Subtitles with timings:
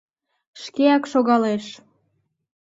[0.61, 1.65] шкеак шогалеш».